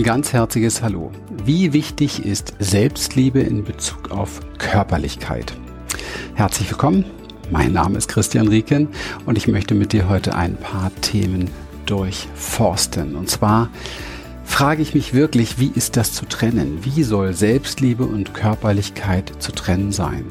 Ein 0.00 0.04
ganz 0.04 0.32
herzliches 0.32 0.80
Hallo. 0.80 1.12
Wie 1.44 1.74
wichtig 1.74 2.24
ist 2.24 2.54
Selbstliebe 2.58 3.40
in 3.40 3.64
Bezug 3.64 4.10
auf 4.10 4.40
Körperlichkeit? 4.56 5.52
Herzlich 6.32 6.70
willkommen. 6.70 7.04
Mein 7.50 7.74
Name 7.74 7.98
ist 7.98 8.08
Christian 8.08 8.48
Rieken 8.48 8.88
und 9.26 9.36
ich 9.36 9.46
möchte 9.46 9.74
mit 9.74 9.92
dir 9.92 10.08
heute 10.08 10.34
ein 10.34 10.56
paar 10.56 10.90
Themen 11.02 11.50
durchforsten. 11.84 13.14
Und 13.14 13.28
zwar 13.28 13.68
frage 14.42 14.80
ich 14.80 14.94
mich 14.94 15.12
wirklich, 15.12 15.58
wie 15.58 15.70
ist 15.74 15.98
das 15.98 16.14
zu 16.14 16.24
trennen? 16.24 16.78
Wie 16.82 17.02
soll 17.02 17.34
Selbstliebe 17.34 18.04
und 18.04 18.32
Körperlichkeit 18.32 19.30
zu 19.38 19.52
trennen 19.52 19.92
sein? 19.92 20.24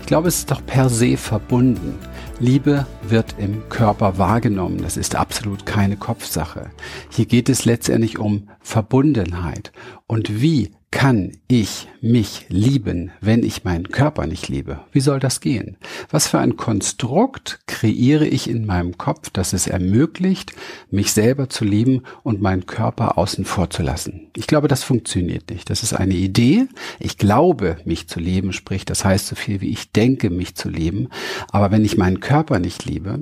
Ich 0.00 0.06
glaube, 0.06 0.28
es 0.28 0.38
ist 0.38 0.50
doch 0.50 0.64
per 0.64 0.88
se 0.88 1.18
verbunden. 1.18 1.98
Liebe 2.40 2.86
wird 3.02 3.34
im 3.36 3.68
Körper 3.68 4.16
wahrgenommen. 4.16 4.80
Das 4.82 4.96
ist 4.96 5.14
absolut 5.14 5.66
keine 5.66 5.98
Kopfsache. 5.98 6.70
Hier 7.10 7.26
geht 7.26 7.50
es 7.50 7.66
letztendlich 7.66 8.18
um 8.18 8.48
Verbundenheit. 8.60 9.72
Und 10.06 10.40
wie 10.40 10.70
kann 10.92 11.32
ich 11.46 11.86
mich 12.00 12.46
lieben, 12.48 13.12
wenn 13.20 13.44
ich 13.44 13.62
meinen 13.62 13.88
Körper 13.88 14.26
nicht 14.26 14.48
liebe? 14.48 14.80
Wie 14.90 15.00
soll 15.00 15.20
das 15.20 15.40
gehen? 15.40 15.76
Was 16.10 16.26
für 16.26 16.40
ein 16.40 16.56
Konstrukt 16.56 17.60
kreiere 17.66 18.26
ich 18.26 18.50
in 18.50 18.66
meinem 18.66 18.98
Kopf, 18.98 19.30
das 19.30 19.52
es 19.52 19.68
ermöglicht, 19.68 20.52
mich 20.90 21.12
selber 21.12 21.48
zu 21.48 21.64
lieben 21.64 22.02
und 22.24 22.42
meinen 22.42 22.66
Körper 22.66 23.18
außen 23.18 23.44
vor 23.44 23.70
zu 23.70 23.84
lassen? 23.84 24.30
Ich 24.36 24.48
glaube, 24.48 24.66
das 24.66 24.82
funktioniert 24.82 25.50
nicht. 25.50 25.70
Das 25.70 25.84
ist 25.84 25.92
eine 25.92 26.14
Idee. 26.14 26.66
Ich 26.98 27.18
glaube, 27.18 27.76
mich 27.84 28.08
zu 28.08 28.18
lieben, 28.18 28.52
sprich, 28.52 28.84
das 28.84 29.04
heißt 29.04 29.28
so 29.28 29.36
viel 29.36 29.60
wie 29.60 29.70
ich 29.70 29.92
denke, 29.92 30.28
mich 30.28 30.56
zu 30.56 30.68
lieben. 30.68 31.08
Aber 31.52 31.70
wenn 31.70 31.84
ich 31.84 31.98
meinen 31.98 32.18
Körper 32.18 32.58
nicht 32.58 32.84
liebe, 32.84 33.20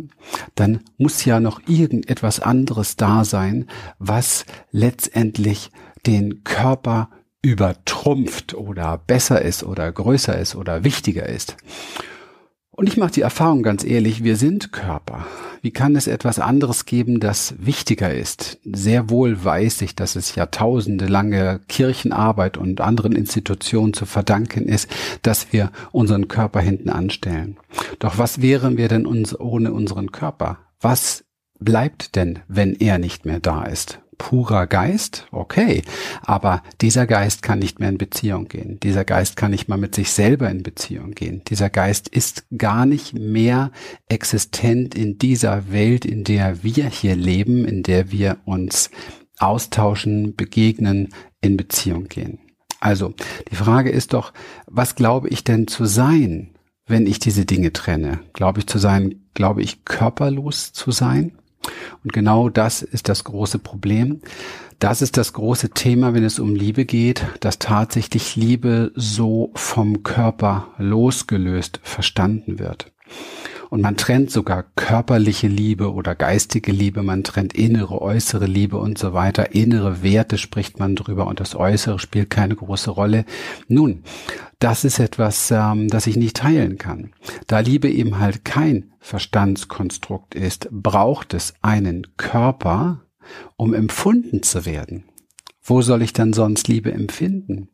dann 0.54 0.80
muss 0.96 1.24
ja 1.26 1.38
noch 1.38 1.60
irgendetwas 1.68 2.40
anderes 2.40 2.96
da 2.96 3.24
sein, 3.24 3.66
was 3.98 4.46
letztendlich 4.70 5.70
den 6.06 6.44
Körper 6.44 7.10
übertrumpft 7.42 8.54
oder 8.54 8.98
besser 8.98 9.42
ist 9.42 9.62
oder 9.62 9.90
größer 9.90 10.38
ist 10.38 10.54
oder 10.54 10.84
wichtiger 10.84 11.28
ist. 11.28 11.56
Und 12.70 12.88
ich 12.88 12.96
mache 12.96 13.10
die 13.10 13.22
Erfahrung 13.22 13.64
ganz 13.64 13.82
ehrlich, 13.82 14.22
wir 14.22 14.36
sind 14.36 14.70
Körper. 14.70 15.26
Wie 15.62 15.72
kann 15.72 15.96
es 15.96 16.06
etwas 16.06 16.38
anderes 16.38 16.84
geben, 16.84 17.18
das 17.18 17.54
wichtiger 17.58 18.14
ist? 18.14 18.60
Sehr 18.64 19.10
wohl 19.10 19.44
weiß 19.44 19.82
ich, 19.82 19.96
dass 19.96 20.14
es 20.14 20.36
jahrtausende 20.36 21.06
lange 21.06 21.60
Kirchenarbeit 21.66 22.56
und 22.56 22.80
anderen 22.80 23.16
Institutionen 23.16 23.94
zu 23.94 24.06
verdanken 24.06 24.68
ist, 24.68 24.88
dass 25.22 25.52
wir 25.52 25.72
unseren 25.90 26.28
Körper 26.28 26.60
hinten 26.60 26.90
anstellen. 26.90 27.56
Doch 27.98 28.16
was 28.16 28.42
wären 28.42 28.76
wir 28.76 28.86
denn 28.86 29.06
uns 29.06 29.38
ohne 29.38 29.72
unseren 29.72 30.12
Körper? 30.12 30.60
Was 30.80 31.24
bleibt 31.58 32.14
denn, 32.14 32.38
wenn 32.46 32.74
er 32.74 32.98
nicht 32.98 33.24
mehr 33.24 33.40
da 33.40 33.64
ist? 33.64 34.00
Purer 34.18 34.66
Geist, 34.66 35.26
okay, 35.30 35.82
aber 36.22 36.62
dieser 36.80 37.06
Geist 37.06 37.42
kann 37.42 37.60
nicht 37.60 37.78
mehr 37.78 37.88
in 37.88 37.98
Beziehung 37.98 38.48
gehen. 38.48 38.78
Dieser 38.80 39.04
Geist 39.04 39.36
kann 39.36 39.52
nicht 39.52 39.68
mal 39.68 39.78
mit 39.78 39.94
sich 39.94 40.10
selber 40.10 40.50
in 40.50 40.62
Beziehung 40.62 41.12
gehen. 41.12 41.42
Dieser 41.48 41.70
Geist 41.70 42.08
ist 42.08 42.44
gar 42.56 42.84
nicht 42.84 43.14
mehr 43.14 43.70
existent 44.08 44.94
in 44.94 45.18
dieser 45.18 45.72
Welt, 45.72 46.04
in 46.04 46.24
der 46.24 46.62
wir 46.62 46.88
hier 46.88 47.16
leben, 47.16 47.64
in 47.64 47.82
der 47.82 48.10
wir 48.10 48.38
uns 48.44 48.90
austauschen, 49.38 50.34
begegnen, 50.34 51.08
in 51.40 51.56
Beziehung 51.56 52.08
gehen. 52.08 52.40
Also, 52.80 53.14
die 53.50 53.56
Frage 53.56 53.90
ist 53.90 54.12
doch, 54.12 54.32
was 54.66 54.94
glaube 54.94 55.28
ich 55.28 55.44
denn 55.44 55.66
zu 55.66 55.84
sein, 55.84 56.54
wenn 56.86 57.06
ich 57.06 57.18
diese 57.18 57.44
Dinge 57.44 57.72
trenne? 57.72 58.20
Glaube 58.32 58.60
ich 58.60 58.66
zu 58.66 58.78
sein, 58.78 59.28
glaube 59.34 59.62
ich 59.62 59.84
körperlos 59.84 60.72
zu 60.72 60.90
sein? 60.90 61.32
Und 62.04 62.12
genau 62.12 62.48
das 62.48 62.82
ist 62.82 63.08
das 63.08 63.24
große 63.24 63.58
Problem. 63.58 64.20
Das 64.78 65.02
ist 65.02 65.16
das 65.16 65.32
große 65.32 65.70
Thema, 65.70 66.14
wenn 66.14 66.22
es 66.22 66.38
um 66.38 66.54
Liebe 66.54 66.84
geht, 66.84 67.24
dass 67.40 67.58
tatsächlich 67.58 68.36
Liebe 68.36 68.92
so 68.94 69.50
vom 69.54 70.04
Körper 70.04 70.68
losgelöst 70.78 71.80
verstanden 71.82 72.58
wird. 72.58 72.92
Und 73.70 73.82
man 73.82 73.96
trennt 73.96 74.30
sogar 74.30 74.64
körperliche 74.76 75.46
Liebe 75.46 75.92
oder 75.92 76.14
geistige 76.14 76.72
Liebe, 76.72 77.02
man 77.02 77.22
trennt 77.22 77.52
innere, 77.52 78.00
äußere 78.00 78.46
Liebe 78.46 78.78
und 78.78 78.98
so 78.98 79.12
weiter. 79.12 79.54
Innere 79.54 80.02
Werte 80.02 80.38
spricht 80.38 80.78
man 80.78 80.96
drüber 80.96 81.26
und 81.26 81.40
das 81.40 81.54
Äußere 81.54 81.98
spielt 81.98 82.30
keine 82.30 82.56
große 82.56 82.90
Rolle. 82.90 83.24
Nun, 83.68 84.02
das 84.58 84.84
ist 84.84 84.98
etwas, 84.98 85.50
ähm, 85.50 85.88
das 85.88 86.06
ich 86.06 86.16
nicht 86.16 86.36
teilen 86.36 86.78
kann. 86.78 87.12
Da 87.46 87.60
Liebe 87.60 87.90
eben 87.90 88.18
halt 88.18 88.44
kein 88.44 88.92
Verstandskonstrukt 89.00 90.34
ist, 90.34 90.68
braucht 90.70 91.34
es 91.34 91.54
einen 91.60 92.06
Körper, 92.16 93.02
um 93.56 93.74
empfunden 93.74 94.42
zu 94.42 94.64
werden. 94.64 95.04
Wo 95.62 95.82
soll 95.82 96.02
ich 96.02 96.14
dann 96.14 96.32
sonst 96.32 96.68
Liebe 96.68 96.92
empfinden? 96.92 97.68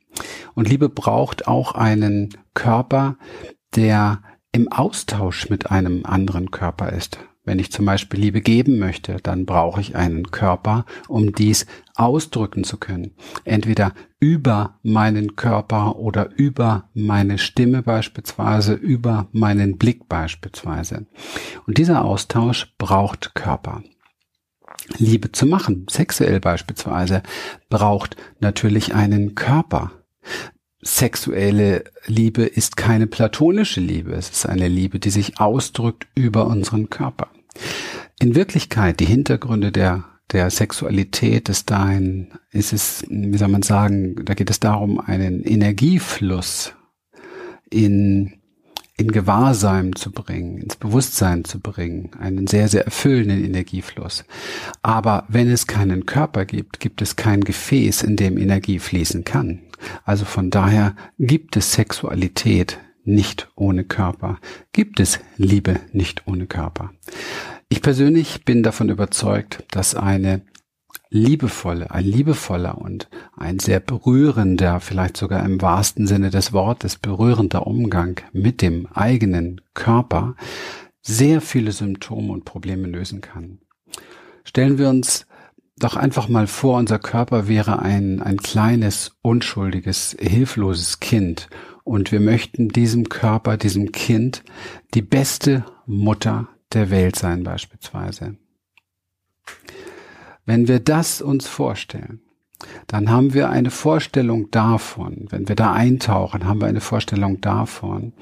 Und 0.54 0.68
Liebe 0.68 0.88
braucht 0.88 1.46
auch 1.46 1.74
einen 1.74 2.30
Körper, 2.54 3.16
der 3.76 4.22
im 4.54 4.70
Austausch 4.70 5.50
mit 5.50 5.72
einem 5.72 6.06
anderen 6.06 6.52
Körper 6.52 6.92
ist. 6.92 7.18
Wenn 7.44 7.58
ich 7.58 7.72
zum 7.72 7.84
Beispiel 7.86 8.20
Liebe 8.20 8.40
geben 8.40 8.78
möchte, 8.78 9.16
dann 9.20 9.46
brauche 9.46 9.80
ich 9.80 9.96
einen 9.96 10.30
Körper, 10.30 10.86
um 11.08 11.32
dies 11.32 11.66
ausdrücken 11.96 12.62
zu 12.62 12.78
können. 12.78 13.16
Entweder 13.44 13.92
über 14.20 14.78
meinen 14.84 15.34
Körper 15.34 15.96
oder 15.96 16.30
über 16.36 16.88
meine 16.94 17.38
Stimme 17.38 17.82
beispielsweise, 17.82 18.74
über 18.74 19.26
meinen 19.32 19.76
Blick 19.76 20.08
beispielsweise. 20.08 21.06
Und 21.66 21.76
dieser 21.76 22.04
Austausch 22.04 22.72
braucht 22.78 23.34
Körper. 23.34 23.82
Liebe 24.98 25.32
zu 25.32 25.46
machen, 25.46 25.86
sexuell 25.90 26.38
beispielsweise, 26.38 27.24
braucht 27.68 28.16
natürlich 28.38 28.94
einen 28.94 29.34
Körper 29.34 29.90
sexuelle 30.84 31.84
Liebe 32.06 32.42
ist 32.44 32.76
keine 32.76 33.06
platonische 33.06 33.80
Liebe. 33.80 34.12
Es 34.12 34.30
ist 34.30 34.46
eine 34.46 34.68
Liebe, 34.68 34.98
die 34.98 35.10
sich 35.10 35.40
ausdrückt 35.40 36.06
über 36.14 36.46
unseren 36.46 36.90
Körper. 36.90 37.28
In 38.20 38.34
Wirklichkeit, 38.34 39.00
die 39.00 39.06
Hintergründe 39.06 39.72
der, 39.72 40.04
der 40.32 40.50
Sexualität 40.50 41.48
ist 41.48 41.70
dahin, 41.70 42.28
ist 42.50 42.72
es, 42.72 43.04
wie 43.08 43.38
soll 43.38 43.48
man 43.48 43.62
sagen, 43.62 44.24
da 44.24 44.34
geht 44.34 44.50
es 44.50 44.60
darum, 44.60 45.00
einen 45.00 45.42
Energiefluss 45.42 46.74
in, 47.70 48.34
in 48.96 49.10
Gewahrsein 49.10 49.94
zu 49.94 50.12
bringen, 50.12 50.58
ins 50.58 50.76
Bewusstsein 50.76 51.44
zu 51.44 51.58
bringen, 51.58 52.10
einen 52.18 52.46
sehr, 52.46 52.68
sehr 52.68 52.84
erfüllenden 52.84 53.44
Energiefluss. 53.44 54.24
Aber 54.82 55.24
wenn 55.28 55.50
es 55.50 55.66
keinen 55.66 56.06
Körper 56.06 56.44
gibt, 56.44 56.78
gibt 56.78 57.02
es 57.02 57.16
kein 57.16 57.40
Gefäß, 57.40 58.02
in 58.02 58.16
dem 58.16 58.38
Energie 58.38 58.78
fließen 58.78 59.24
kann. 59.24 59.60
Also 60.04 60.24
von 60.24 60.50
daher 60.50 60.94
gibt 61.18 61.56
es 61.56 61.72
Sexualität 61.72 62.78
nicht 63.04 63.48
ohne 63.56 63.84
Körper, 63.84 64.38
gibt 64.72 65.00
es 65.00 65.18
Liebe 65.36 65.80
nicht 65.92 66.26
ohne 66.26 66.46
Körper. 66.46 66.92
Ich 67.68 67.82
persönlich 67.82 68.44
bin 68.44 68.62
davon 68.62 68.88
überzeugt, 68.88 69.64
dass 69.72 69.94
eine 69.94 70.42
liebevolle, 71.14 71.92
ein 71.92 72.04
liebevoller 72.04 72.76
und 72.76 73.08
ein 73.36 73.60
sehr 73.60 73.78
berührender, 73.78 74.80
vielleicht 74.80 75.16
sogar 75.16 75.44
im 75.44 75.62
wahrsten 75.62 76.08
Sinne 76.08 76.30
des 76.30 76.52
Wortes 76.52 76.96
berührender 76.96 77.68
Umgang 77.68 78.20
mit 78.32 78.60
dem 78.60 78.88
eigenen 78.92 79.60
Körper 79.74 80.34
sehr 81.02 81.40
viele 81.40 81.70
Symptome 81.70 82.32
und 82.32 82.44
Probleme 82.44 82.88
lösen 82.88 83.20
kann. 83.20 83.58
Stellen 84.42 84.76
wir 84.76 84.88
uns 84.88 85.26
doch 85.78 85.94
einfach 85.94 86.28
mal 86.28 86.48
vor, 86.48 86.78
unser 86.78 86.98
Körper 86.98 87.46
wäre 87.46 87.78
ein, 87.78 88.20
ein 88.20 88.38
kleines, 88.38 89.12
unschuldiges, 89.22 90.16
hilfloses 90.18 90.98
Kind 90.98 91.48
und 91.84 92.10
wir 92.10 92.20
möchten 92.20 92.70
diesem 92.70 93.08
Körper, 93.08 93.56
diesem 93.56 93.92
Kind 93.92 94.42
die 94.94 95.02
beste 95.02 95.64
Mutter 95.86 96.48
der 96.72 96.90
Welt 96.90 97.14
sein 97.14 97.44
beispielsweise. 97.44 98.36
Wenn 100.46 100.68
wir 100.68 100.80
das 100.80 101.22
uns 101.22 101.46
vorstellen, 101.46 102.20
dann 102.86 103.10
haben 103.10 103.34
wir 103.34 103.50
eine 103.50 103.70
Vorstellung 103.70 104.50
davon, 104.50 105.26
wenn 105.30 105.48
wir 105.48 105.56
da 105.56 105.72
eintauchen, 105.72 106.44
haben 106.44 106.60
wir 106.60 106.68
eine 106.68 106.80
Vorstellung 106.80 107.40
davon, 107.40 108.12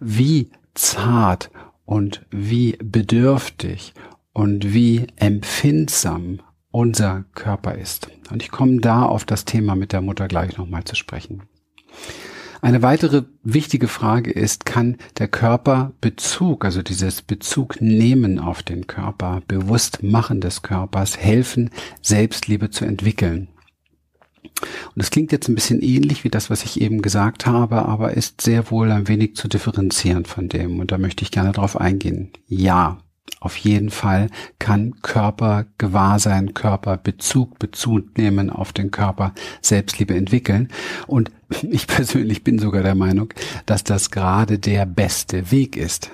wie 0.00 0.50
zart 0.74 1.50
und 1.84 2.24
wie 2.30 2.78
bedürftig 2.82 3.94
und 4.32 4.72
wie 4.72 5.06
empfindsam 5.16 6.40
unser 6.70 7.24
Körper 7.34 7.76
ist. 7.76 8.08
Und 8.30 8.42
ich 8.42 8.50
komme 8.50 8.80
da 8.80 9.04
auf 9.04 9.24
das 9.24 9.44
Thema 9.44 9.76
mit 9.76 9.92
der 9.92 10.00
Mutter 10.00 10.28
gleich 10.28 10.56
nochmal 10.56 10.84
zu 10.84 10.96
sprechen. 10.96 11.42
Eine 12.64 12.80
weitere 12.80 13.24
wichtige 13.42 13.88
Frage 13.88 14.30
ist, 14.30 14.64
kann 14.64 14.96
der 15.18 15.28
Körper 15.28 15.92
Bezug, 16.00 16.64
also 16.64 16.80
dieses 16.80 17.20
Bezug 17.20 17.82
nehmen 17.82 18.38
auf 18.38 18.62
den 18.62 18.86
Körper, 18.86 19.42
bewusst 19.46 20.02
machen 20.02 20.40
des 20.40 20.62
Körpers, 20.62 21.18
helfen, 21.18 21.68
Selbstliebe 22.00 22.70
zu 22.70 22.86
entwickeln? 22.86 23.48
Und 24.94 25.02
es 25.02 25.10
klingt 25.10 25.30
jetzt 25.30 25.46
ein 25.48 25.54
bisschen 25.54 25.82
ähnlich 25.82 26.24
wie 26.24 26.30
das, 26.30 26.48
was 26.48 26.64
ich 26.64 26.80
eben 26.80 27.02
gesagt 27.02 27.44
habe, 27.44 27.84
aber 27.84 28.14
ist 28.14 28.40
sehr 28.40 28.70
wohl 28.70 28.90
ein 28.92 29.08
wenig 29.08 29.36
zu 29.36 29.46
differenzieren 29.46 30.24
von 30.24 30.48
dem. 30.48 30.80
Und 30.80 30.90
da 30.90 30.96
möchte 30.96 31.22
ich 31.22 31.30
gerne 31.30 31.52
drauf 31.52 31.78
eingehen. 31.78 32.30
Ja, 32.46 32.96
Auf 33.44 33.58
jeden 33.58 33.90
Fall 33.90 34.30
kann 34.58 35.02
Körper 35.02 35.66
Gewahrsein, 35.76 36.54
Körper 36.54 36.96
Bezug, 36.96 37.58
Bezug 37.58 38.16
nehmen 38.16 38.48
auf 38.48 38.72
den 38.72 38.90
Körper, 38.90 39.34
Selbstliebe 39.60 40.14
entwickeln. 40.14 40.68
Und 41.06 41.30
ich 41.70 41.86
persönlich 41.86 42.42
bin 42.42 42.58
sogar 42.58 42.82
der 42.82 42.94
Meinung, 42.94 43.34
dass 43.66 43.84
das 43.84 44.10
gerade 44.10 44.58
der 44.58 44.86
beste 44.86 45.50
Weg 45.50 45.76
ist. 45.76 46.10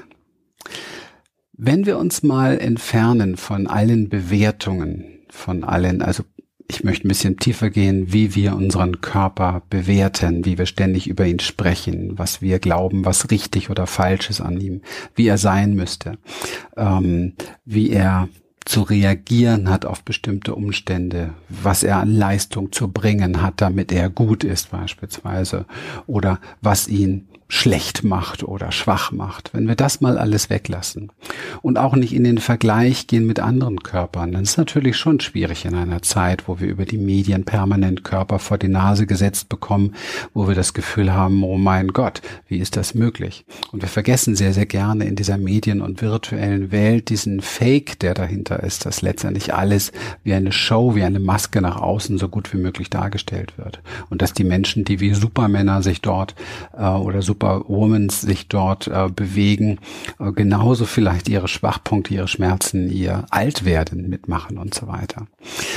Wenn 1.52 1.86
wir 1.86 1.98
uns 1.98 2.24
mal 2.24 2.58
entfernen 2.58 3.36
von 3.36 3.68
allen 3.68 4.08
Bewertungen, 4.08 5.04
von 5.28 5.62
allen, 5.62 6.02
also 6.02 6.24
ich 6.70 6.84
möchte 6.84 7.06
ein 7.06 7.08
bisschen 7.08 7.36
tiefer 7.36 7.68
gehen, 7.68 8.12
wie 8.12 8.34
wir 8.34 8.54
unseren 8.54 9.00
Körper 9.00 9.62
bewerten, 9.70 10.44
wie 10.44 10.56
wir 10.56 10.66
ständig 10.66 11.08
über 11.08 11.26
ihn 11.26 11.40
sprechen, 11.40 12.16
was 12.16 12.42
wir 12.42 12.60
glauben, 12.60 13.04
was 13.04 13.30
richtig 13.30 13.70
oder 13.70 13.86
falsch 13.86 14.30
ist 14.30 14.40
an 14.40 14.60
ihm, 14.60 14.82
wie 15.16 15.26
er 15.26 15.36
sein 15.36 15.74
müsste, 15.74 16.18
ähm, 16.76 17.34
wie 17.64 17.90
er 17.90 18.28
zu 18.64 18.82
reagieren 18.82 19.68
hat 19.70 19.86
auf 19.86 20.02
bestimmte 20.02 20.54
Umstände, 20.54 21.34
was 21.48 21.82
er 21.82 21.98
an 21.98 22.10
Leistung 22.14 22.72
zu 22.72 22.88
bringen 22.88 23.42
hat, 23.42 23.60
damit 23.60 23.92
er 23.92 24.10
gut 24.10 24.44
ist 24.44 24.70
beispielsweise, 24.70 25.64
oder 26.06 26.40
was 26.60 26.88
ihn 26.88 27.26
schlecht 27.50 28.04
macht 28.04 28.44
oder 28.44 28.70
schwach 28.70 29.10
macht. 29.10 29.52
Wenn 29.52 29.66
wir 29.66 29.74
das 29.74 30.00
mal 30.00 30.18
alles 30.18 30.50
weglassen 30.50 31.10
und 31.62 31.78
auch 31.78 31.96
nicht 31.96 32.14
in 32.14 32.24
den 32.24 32.38
Vergleich 32.38 33.08
gehen 33.08 33.26
mit 33.26 33.40
anderen 33.40 33.82
Körpern, 33.82 34.32
dann 34.32 34.42
ist 34.42 34.56
natürlich 34.56 34.96
schon 34.96 35.20
schwierig 35.20 35.64
in 35.64 35.74
einer 35.74 36.00
Zeit, 36.02 36.46
wo 36.46 36.60
wir 36.60 36.68
über 36.68 36.84
die 36.84 36.98
Medien 36.98 37.44
permanent 37.44 38.04
Körper 38.04 38.38
vor 38.38 38.56
die 38.56 38.68
Nase 38.68 39.06
gesetzt 39.06 39.48
bekommen, 39.48 39.94
wo 40.32 40.46
wir 40.46 40.54
das 40.54 40.74
Gefühl 40.74 41.12
haben, 41.12 41.42
oh 41.42 41.58
mein 41.58 41.88
Gott, 41.88 42.22
wie 42.46 42.58
ist 42.58 42.76
das 42.76 42.94
möglich? 42.94 43.44
Und 43.72 43.82
wir 43.82 43.88
vergessen 43.88 44.36
sehr, 44.36 44.52
sehr 44.52 44.66
gerne 44.66 45.04
in 45.04 45.16
dieser 45.16 45.36
Medien- 45.36 45.82
und 45.82 46.02
virtuellen 46.02 46.70
Welt 46.70 47.10
diesen 47.10 47.40
Fake, 47.40 47.98
der 47.98 48.14
dahinter 48.14 48.49
ist, 48.56 48.86
dass 48.86 49.02
letztendlich 49.02 49.54
alles 49.54 49.92
wie 50.22 50.34
eine 50.34 50.52
Show, 50.52 50.94
wie 50.94 51.02
eine 51.02 51.20
Maske 51.20 51.60
nach 51.60 51.76
außen 51.80 52.18
so 52.18 52.28
gut 52.28 52.52
wie 52.52 52.58
möglich 52.58 52.90
dargestellt 52.90 53.58
wird. 53.58 53.80
Und 54.08 54.22
dass 54.22 54.32
die 54.32 54.44
Menschen, 54.44 54.84
die 54.84 55.00
wie 55.00 55.14
Supermänner 55.14 55.82
sich 55.82 56.00
dort 56.00 56.34
äh, 56.76 56.84
oder 56.86 57.22
Super 57.22 57.50
Superwoman 57.50 58.08
sich 58.08 58.48
dort 58.48 58.86
äh, 58.86 59.08
bewegen, 59.08 59.78
äh, 60.18 60.32
genauso 60.32 60.84
vielleicht 60.84 61.28
ihre 61.28 61.48
Schwachpunkte, 61.48 62.14
ihre 62.14 62.28
Schmerzen, 62.28 62.90
ihr 62.90 63.24
Altwerden 63.30 64.08
mitmachen 64.08 64.58
und 64.58 64.74
so 64.74 64.86
weiter. 64.86 65.26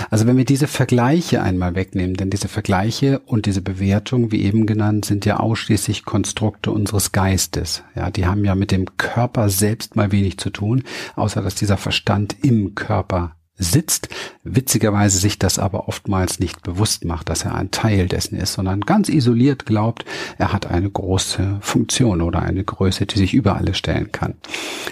Also 0.09 0.27
wenn 0.27 0.37
wir 0.37 0.45
diese 0.45 0.67
Vergleiche 0.67 1.41
einmal 1.41 1.75
wegnehmen, 1.75 2.15
denn 2.15 2.29
diese 2.29 2.47
Vergleiche 2.47 3.19
und 3.25 3.45
diese 3.45 3.61
Bewertung, 3.61 4.31
wie 4.31 4.43
eben 4.43 4.65
genannt, 4.65 5.05
sind 5.05 5.25
ja 5.25 5.37
ausschließlich 5.37 6.05
Konstrukte 6.05 6.71
unseres 6.71 7.11
Geistes. 7.11 7.83
Ja, 7.95 8.11
die 8.11 8.25
haben 8.25 8.43
ja 8.45 8.55
mit 8.55 8.71
dem 8.71 8.97
Körper 8.97 9.49
selbst 9.49 9.95
mal 9.95 10.11
wenig 10.11 10.37
zu 10.37 10.49
tun, 10.49 10.83
außer 11.15 11.41
dass 11.41 11.55
dieser 11.55 11.77
Verstand 11.77 12.35
im 12.41 12.62
Körper 12.71 13.36
sitzt, 13.56 14.10
witzigerweise 14.44 15.19
sich 15.19 15.38
das 15.38 15.60
aber 15.60 15.88
oftmals 15.88 16.39
nicht 16.39 16.63
bewusst 16.63 17.06
macht, 17.06 17.30
dass 17.30 17.45
er 17.45 17.54
ein 17.56 17.69
Teil 17.69 18.07
dessen 18.07 18.36
ist, 18.36 18.54
sondern 18.54 18.81
ganz 18.81 19.10
isoliert 19.10 19.65
glaubt, 19.65 20.06
er 20.38 20.51
hat 20.51 20.65
eine 20.65 20.89
große 20.89 21.60
Funktion 21.62 22.21
oder 22.21 22.42
eine 22.42 22.63
Größe, 22.63 23.06
die 23.06 23.19
sich 23.19 23.33
über 23.33 23.56
alle 23.56 23.75
stellen 23.75 24.12
kann. 24.12 24.36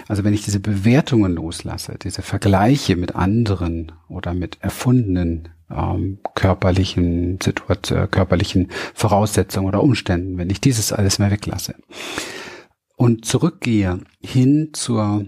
Also 0.06 0.22
wenn 0.22 0.34
ich 0.34 0.44
diese 0.44 0.60
Bewertungen 0.60 1.34
loslasse, 1.34 1.96
diese 2.00 2.22
Vergleiche 2.22 2.94
mit 2.96 3.16
anderen 3.16 3.92
oder 4.08 4.32
mit 4.32 4.58
erfundenen 4.60 5.48
ähm, 5.68 6.18
körperlichen 6.34 7.40
Situation, 7.42 8.10
körperlichen 8.10 8.68
Voraussetzungen 8.94 9.66
oder 9.66 9.82
Umständen, 9.82 10.38
wenn 10.38 10.50
ich 10.50 10.60
dieses 10.60 10.92
alles 10.92 11.18
mehr 11.18 11.32
weglasse 11.32 11.74
und 12.96 13.24
zurückgehe 13.24 13.98
hin 14.20 14.70
zur 14.72 15.26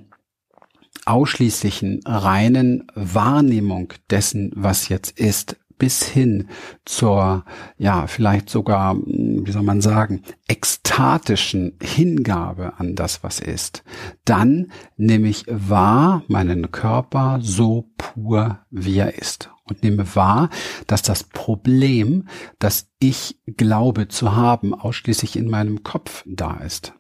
ausschließlichen 1.07 2.01
reinen 2.05 2.87
Wahrnehmung 2.95 3.93
dessen, 4.11 4.53
was 4.55 4.89
jetzt 4.89 5.19
ist, 5.19 5.57
bis 5.79 6.05
hin 6.05 6.49
zur, 6.85 7.45
ja, 7.79 8.07
vielleicht 8.07 8.49
sogar, 8.49 8.97
wie 8.97 9.51
soll 9.51 9.63
man 9.63 9.81
sagen, 9.81 10.23
ekstatischen 10.47 11.77
Hingabe 11.81 12.75
an 12.79 12.95
das, 12.95 13.23
was 13.23 13.41
ist, 13.41 13.83
dann 14.25 14.71
nehme 14.97 15.29
ich 15.29 15.45
wahr 15.49 16.23
meinen 16.29 16.71
Körper 16.71 17.39
so 17.43 17.91
pur, 17.99 18.61
wie 18.71 18.99
er 18.99 19.19
ist. 19.19 19.51
Und 19.67 19.83
nehme 19.83 20.15
wahr, 20.15 20.51
dass 20.87 21.01
das 21.01 21.25
Problem, 21.25 22.29
das 22.59 22.91
ich 22.99 23.41
glaube 23.47 24.09
zu 24.09 24.37
haben, 24.37 24.75
ausschließlich 24.75 25.37
in 25.37 25.49
meinem 25.49 25.83
Kopf 25.83 26.23
da 26.27 26.59
ist. 26.59 26.93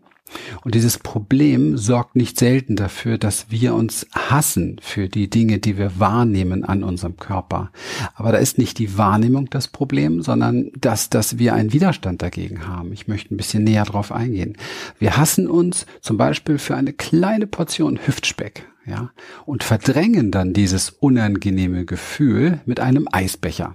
Und 0.65 0.75
dieses 0.75 0.99
Problem 0.99 1.76
sorgt 1.76 2.17
nicht 2.17 2.38
selten 2.38 2.76
dafür, 2.76 3.19
dass 3.19 3.50
wir 3.50 3.75
uns 3.75 4.06
hassen 4.12 4.81
für 4.81 5.09
die 5.09 5.29
Dinge, 5.29 5.59
die 5.59 5.76
wir 5.76 6.00
wahrnehmen 6.00 6.65
an 6.65 6.82
unserem 6.82 7.17
Körper. 7.17 7.71
Aber 8.15 8.32
da 8.32 8.38
ist 8.38 8.59
nicht 8.59 8.79
die 8.79 8.97
Wahrnehmung 8.97 9.50
das 9.50 9.69
Problem, 9.69 10.23
sondern 10.23 10.71
das, 10.79 11.11
dass 11.11 11.38
wir 11.38 11.55
einen 11.55 11.73
Widerstand 11.73 12.23
dagegen 12.23 12.67
haben. 12.67 12.93
Ich 12.93 13.06
möchte 13.06 13.35
ein 13.35 13.37
bisschen 13.37 13.65
näher 13.65 13.85
drauf 13.85 14.12
eingehen. 14.12 14.56
Wir 14.99 15.17
hassen 15.17 15.49
uns 15.49 15.87
zum 16.00 16.17
Beispiel 16.17 16.59
für 16.59 16.75
eine 16.75 16.93
kleine 16.93 17.47
Portion 17.47 17.99
Hüftspeck. 18.05 18.67
Ja, 18.87 19.12
und 19.47 19.65
verdrängen 19.65 20.31
dann 20.31 20.53
dieses 20.53 20.91
unangenehme 20.91 21.87
Gefühl 21.87 22.61
mit 22.67 22.81
einem 22.81 23.09
Eisbecher. 23.11 23.75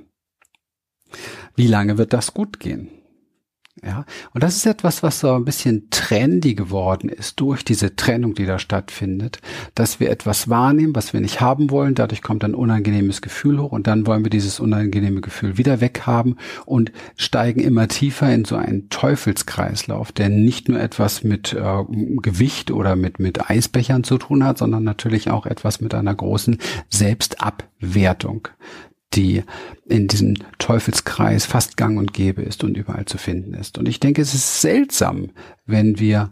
Wie 1.56 1.66
lange 1.66 1.98
wird 1.98 2.14
das 2.14 2.36
gut 2.36 2.60
gehen? 2.60 2.90
Ja, 3.82 4.06
und 4.34 4.44
das 4.44 4.58
ist 4.58 4.66
etwas, 4.66 5.04
was 5.04 5.22
so 5.22 5.34
ein 5.34 5.46
bisschen 5.46 5.90
trendy 5.90 6.54
geworden 6.54 7.08
ist 7.08 7.40
durch 7.40 7.64
diese 7.64 7.96
Trennung, 7.96 8.34
die 8.34 8.46
da 8.46 8.60
stattfindet, 8.60 9.40
dass 9.74 10.02
wir 10.02 10.10
etwas 10.10 10.50
wahrnehmen, 10.50 10.96
was 10.96 11.14
wir 11.14 11.22
nicht 11.22 11.40
haben 11.40 11.72
wollen. 11.72 11.96
Dadurch 11.96 12.22
kommt 12.22 12.44
ein 12.44 12.56
unangenehmes 12.56 13.22
Gefühl 13.22 13.60
hoch 13.60 13.72
und 13.72 13.88
dann 13.88 14.06
wollen 14.06 14.26
wir 14.26 14.30
dieses 14.30 14.60
unangenehme 14.60 15.22
Gefühl 15.22 15.58
wieder 15.58 15.80
weghaben 15.80 16.38
und 16.66 16.92
steigen 17.16 17.62
immer 17.62 17.88
tiefer 17.88 18.34
in 18.34 18.44
so 18.44 18.58
einen 18.58 18.90
Teufelskreislauf, 18.90 20.12
der 20.12 20.28
nicht 20.28 20.68
nur 20.68 20.80
etwas 20.80 21.24
mit 21.24 21.54
äh, 21.54 21.84
Gewicht 22.22 22.72
oder 22.72 22.98
mit, 22.98 23.20
mit 23.20 23.50
Eisbechern 23.50 24.04
zu 24.04 24.18
tun 24.18 24.44
hat, 24.44 24.58
sondern 24.58 24.84
natürlich 24.84 25.30
auch 25.30 25.46
etwas 25.46 25.80
mit 25.80 25.94
einer 25.94 26.14
großen 26.14 26.58
Selbstabwertung 26.90 28.50
die 29.14 29.44
in 29.88 30.08
diesem 30.08 30.36
Teufelskreis 30.60 31.46
fast 31.46 31.78
gang 31.78 31.98
und 31.98 32.14
gäbe 32.14 32.42
ist 32.42 32.64
und 32.64 32.78
überall 32.78 33.06
zu 33.06 33.18
finden 33.18 33.54
ist. 33.54 33.78
Und 33.78 33.88
ich 33.88 34.00
denke, 34.00 34.22
es 34.22 34.34
ist 34.34 34.62
seltsam, 34.62 35.32
wenn 35.66 36.00
wir 36.00 36.32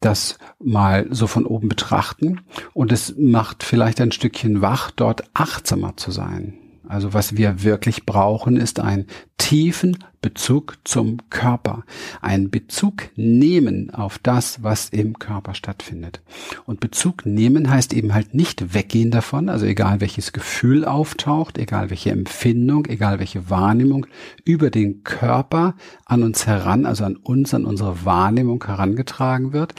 das 0.00 0.38
mal 0.58 1.06
so 1.10 1.26
von 1.26 1.46
oben 1.46 1.68
betrachten 1.68 2.40
und 2.74 2.92
es 2.92 3.14
macht 3.18 3.62
vielleicht 3.62 4.00
ein 4.00 4.12
Stückchen 4.12 4.60
wach, 4.60 4.90
dort 4.90 5.24
achtsamer 5.34 5.96
zu 5.96 6.10
sein 6.10 6.58
also 6.88 7.12
was 7.14 7.36
wir 7.36 7.62
wirklich 7.62 8.06
brauchen, 8.06 8.56
ist 8.56 8.80
ein 8.80 9.06
tiefen 9.36 9.98
Bezug 10.20 10.78
zum 10.84 11.18
Körper. 11.30 11.84
Ein 12.20 12.50
Bezug 12.50 13.10
nehmen 13.14 13.90
auf 13.90 14.18
das, 14.18 14.62
was 14.62 14.88
im 14.88 15.18
Körper 15.18 15.54
stattfindet. 15.54 16.22
Und 16.64 16.80
Bezug 16.80 17.24
nehmen 17.24 17.70
heißt 17.70 17.92
eben 17.92 18.14
halt 18.14 18.34
nicht 18.34 18.74
weggehen 18.74 19.10
davon, 19.10 19.48
also 19.48 19.64
egal 19.64 20.00
welches 20.00 20.32
Gefühl 20.32 20.84
auftaucht, 20.84 21.56
egal 21.58 21.90
welche 21.90 22.10
Empfindung, 22.10 22.86
egal 22.86 23.20
welche 23.20 23.48
Wahrnehmung 23.48 24.06
über 24.44 24.70
den 24.70 25.04
Körper 25.04 25.76
an 26.04 26.22
uns 26.22 26.46
heran, 26.46 26.84
also 26.84 27.04
an 27.04 27.16
uns, 27.16 27.54
an 27.54 27.64
unsere 27.64 28.04
Wahrnehmung 28.04 28.64
herangetragen 28.64 29.52
wird, 29.52 29.74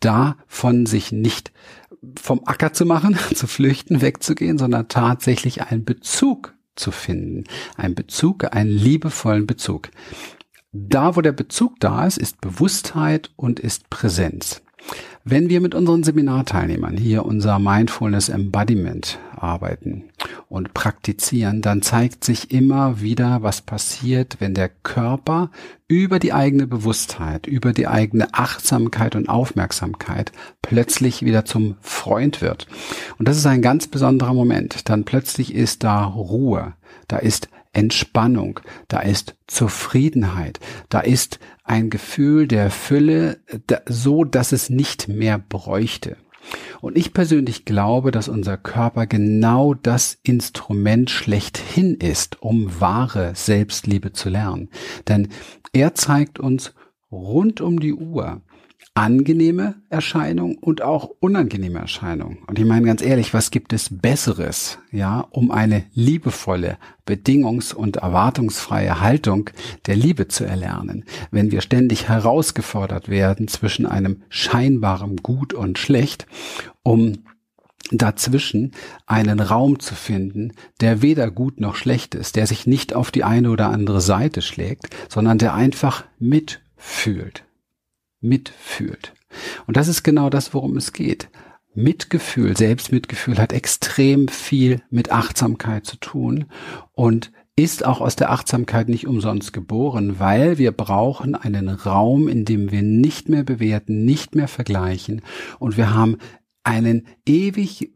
davon 0.00 0.86
sich 0.86 1.12
nicht 1.12 1.52
vom 2.20 2.42
Acker 2.46 2.72
zu 2.72 2.84
machen, 2.86 3.18
zu 3.34 3.46
flüchten, 3.46 4.00
wegzugehen, 4.00 4.58
sondern 4.58 4.88
tatsächlich 4.88 5.62
einen 5.62 5.84
Bezug 5.84 6.54
zu 6.76 6.90
finden. 6.90 7.44
Ein 7.76 7.94
Bezug, 7.94 8.54
einen 8.54 8.70
liebevollen 8.70 9.46
Bezug. 9.46 9.90
Da, 10.72 11.14
wo 11.14 11.20
der 11.20 11.32
Bezug 11.32 11.78
da 11.78 12.04
ist, 12.04 12.18
ist 12.18 12.40
Bewusstheit 12.40 13.30
und 13.36 13.60
ist 13.60 13.90
Präsenz. 13.90 14.63
Wenn 15.26 15.48
wir 15.48 15.62
mit 15.62 15.74
unseren 15.74 16.02
Seminarteilnehmern 16.02 16.98
hier 16.98 17.24
unser 17.24 17.58
Mindfulness 17.58 18.28
Embodiment 18.28 19.18
arbeiten 19.34 20.04
und 20.50 20.74
praktizieren, 20.74 21.62
dann 21.62 21.80
zeigt 21.80 22.24
sich 22.24 22.50
immer 22.50 23.00
wieder, 23.00 23.42
was 23.42 23.62
passiert, 23.62 24.36
wenn 24.40 24.52
der 24.52 24.68
Körper 24.68 25.50
über 25.88 26.18
die 26.18 26.34
eigene 26.34 26.66
Bewusstheit, 26.66 27.46
über 27.46 27.72
die 27.72 27.86
eigene 27.86 28.34
Achtsamkeit 28.34 29.16
und 29.16 29.30
Aufmerksamkeit 29.30 30.30
plötzlich 30.60 31.22
wieder 31.22 31.46
zum 31.46 31.76
Freund 31.80 32.42
wird. 32.42 32.66
Und 33.18 33.26
das 33.26 33.38
ist 33.38 33.46
ein 33.46 33.62
ganz 33.62 33.86
besonderer 33.86 34.34
Moment. 34.34 34.90
Dann 34.90 35.04
plötzlich 35.04 35.54
ist 35.54 35.84
da 35.84 36.04
Ruhe, 36.04 36.74
da 37.08 37.16
ist 37.16 37.48
Entspannung, 37.72 38.60
da 38.88 39.00
ist 39.00 39.36
Zufriedenheit, 39.46 40.60
da 40.88 41.00
ist 41.00 41.40
ein 41.64 41.90
Gefühl 41.90 42.46
der 42.46 42.70
Fülle, 42.70 43.38
so 43.86 44.24
dass 44.24 44.52
es 44.52 44.70
nicht 44.70 45.08
mehr 45.08 45.38
bräuchte. 45.38 46.16
Und 46.82 46.98
ich 46.98 47.14
persönlich 47.14 47.64
glaube, 47.64 48.10
dass 48.10 48.28
unser 48.28 48.58
Körper 48.58 49.06
genau 49.06 49.72
das 49.72 50.18
Instrument 50.22 51.08
schlechthin 51.08 51.94
ist, 51.94 52.42
um 52.42 52.80
wahre 52.80 53.34
Selbstliebe 53.34 54.12
zu 54.12 54.28
lernen. 54.28 54.68
Denn 55.08 55.28
er 55.72 55.94
zeigt 55.94 56.38
uns 56.38 56.74
rund 57.10 57.62
um 57.62 57.80
die 57.80 57.94
Uhr 57.94 58.42
angenehme 58.94 59.74
Erscheinung 59.90 60.56
und 60.56 60.80
auch 60.80 61.10
unangenehme 61.18 61.80
Erscheinung. 61.80 62.38
Und 62.46 62.60
ich 62.60 62.64
meine 62.64 62.86
ganz 62.86 63.02
ehrlich, 63.02 63.34
was 63.34 63.50
gibt 63.50 63.72
es 63.72 63.88
Besseres, 63.90 64.78
ja, 64.92 65.26
um 65.30 65.50
eine 65.50 65.84
liebevolle, 65.94 66.78
bedingungs- 67.04 67.74
und 67.74 67.96
erwartungsfreie 67.96 69.00
Haltung 69.00 69.50
der 69.86 69.96
Liebe 69.96 70.28
zu 70.28 70.44
erlernen, 70.44 71.04
wenn 71.32 71.50
wir 71.50 71.60
ständig 71.60 72.08
herausgefordert 72.08 73.08
werden 73.08 73.48
zwischen 73.48 73.84
einem 73.84 74.22
scheinbaren 74.28 75.16
Gut 75.16 75.54
und 75.54 75.78
Schlecht, 75.78 76.28
um 76.84 77.24
dazwischen 77.90 78.72
einen 79.06 79.40
Raum 79.40 79.80
zu 79.80 79.96
finden, 79.96 80.52
der 80.80 81.02
weder 81.02 81.32
gut 81.32 81.60
noch 81.60 81.74
schlecht 81.74 82.14
ist, 82.14 82.36
der 82.36 82.46
sich 82.46 82.66
nicht 82.66 82.94
auf 82.94 83.10
die 83.10 83.24
eine 83.24 83.50
oder 83.50 83.70
andere 83.70 84.00
Seite 84.00 84.40
schlägt, 84.40 84.88
sondern 85.08 85.38
der 85.38 85.54
einfach 85.54 86.04
mitfühlt 86.18 87.43
mitfühlt. 88.24 89.14
Und 89.66 89.76
das 89.76 89.88
ist 89.88 90.02
genau 90.02 90.30
das, 90.30 90.54
worum 90.54 90.76
es 90.76 90.92
geht. 90.92 91.28
Mitgefühl, 91.74 92.56
Selbstmitgefühl 92.56 93.38
hat 93.38 93.52
extrem 93.52 94.28
viel 94.28 94.80
mit 94.90 95.10
Achtsamkeit 95.10 95.86
zu 95.86 95.96
tun 95.96 96.46
und 96.92 97.32
ist 97.56 97.84
auch 97.84 98.00
aus 98.00 98.16
der 98.16 98.30
Achtsamkeit 98.30 98.88
nicht 98.88 99.06
umsonst 99.06 99.52
geboren, 99.52 100.18
weil 100.18 100.58
wir 100.58 100.72
brauchen 100.72 101.34
einen 101.34 101.68
Raum, 101.68 102.28
in 102.28 102.44
dem 102.44 102.70
wir 102.72 102.82
nicht 102.82 103.28
mehr 103.28 103.44
bewerten, 103.44 104.04
nicht 104.04 104.34
mehr 104.34 104.48
vergleichen 104.48 105.22
und 105.58 105.76
wir 105.76 105.94
haben 105.94 106.16
einen 106.64 107.06
ewig 107.26 107.93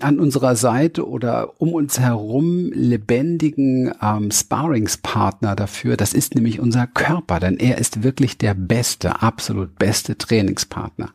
an 0.00 0.18
unserer 0.18 0.56
Seite 0.56 1.08
oder 1.08 1.60
um 1.60 1.72
uns 1.72 1.98
herum 1.98 2.70
lebendigen 2.72 3.92
ähm, 4.02 4.30
Sparringspartner 4.30 5.56
dafür. 5.56 5.96
Das 5.96 6.14
ist 6.14 6.34
nämlich 6.34 6.60
unser 6.60 6.86
Körper, 6.86 7.40
denn 7.40 7.56
er 7.58 7.78
ist 7.78 8.02
wirklich 8.02 8.38
der 8.38 8.54
beste, 8.54 9.22
absolut 9.22 9.78
beste 9.78 10.16
Trainingspartner. 10.16 11.10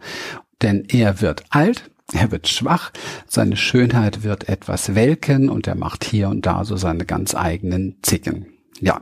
Denn 0.62 0.86
er 0.88 1.22
wird 1.22 1.44
alt, 1.50 1.90
er 2.14 2.32
wird 2.32 2.48
schwach, 2.48 2.92
seine 3.28 3.58
Schönheit 3.58 4.24
wird 4.24 4.50
etwas 4.50 4.96
welken 4.96 5.50
und 5.50 5.68
er 5.68 5.76
macht 5.76 6.04
hier 6.04 6.30
und 6.30 6.46
da 6.46 6.66
so 6.66 6.76
seine 6.78 7.06
ganz 7.06 7.36
eigenen 7.36 7.98
Zicken. 8.02 8.48
Ja, 8.80 9.02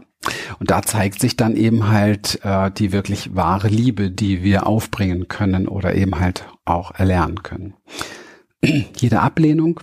und 0.59 0.69
da 0.69 0.81
zeigt 0.81 1.19
sich 1.21 1.37
dann 1.37 1.55
eben 1.55 1.89
halt 1.89 2.39
äh, 2.43 2.69
die 2.71 2.91
wirklich 2.91 3.35
wahre 3.35 3.69
Liebe, 3.69 4.11
die 4.11 4.43
wir 4.43 4.67
aufbringen 4.67 5.27
können 5.27 5.67
oder 5.67 5.95
eben 5.95 6.19
halt 6.19 6.45
auch 6.65 6.91
erlernen 6.91 7.41
können 7.43 7.73
jede 8.61 9.21
Ablehnung 9.21 9.79